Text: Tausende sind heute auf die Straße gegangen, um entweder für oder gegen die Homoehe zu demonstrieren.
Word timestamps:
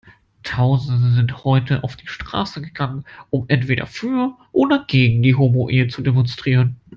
Tausende 0.41 1.13
sind 1.13 1.43
heute 1.43 1.83
auf 1.83 1.95
die 1.95 2.07
Straße 2.07 2.59
gegangen, 2.63 3.05
um 3.29 3.45
entweder 3.49 3.85
für 3.85 4.35
oder 4.51 4.83
gegen 4.87 5.21
die 5.21 5.35
Homoehe 5.35 5.89
zu 5.89 6.01
demonstrieren. 6.01 6.77